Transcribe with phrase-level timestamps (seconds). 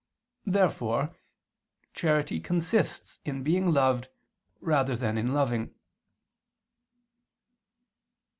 [0.47, 1.15] Therefore
[1.93, 4.07] charity consists in being loved
[4.59, 5.75] rather than in loving.